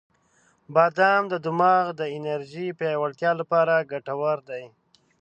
[0.73, 4.63] •بادام د دماغ د انرژی پیاوړتیا لپاره ګټور دی.